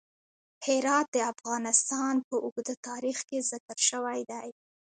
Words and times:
هرات 0.65 1.07
د 1.15 1.17
افغانستان 1.33 2.15
په 2.27 2.35
اوږده 2.45 2.75
تاریخ 2.87 3.17
کې 3.29 3.45
ذکر 3.51 3.77
شوی 3.89 4.19
دی. 4.31 4.47